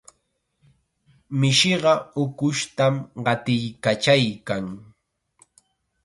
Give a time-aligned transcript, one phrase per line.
[1.39, 1.93] Mishiqa
[2.23, 4.65] ukushtam qatiykachaykan.